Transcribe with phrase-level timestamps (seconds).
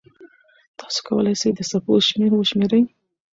[0.79, 2.83] تاسو کولای سئ د څپو شمېر وشمېرئ.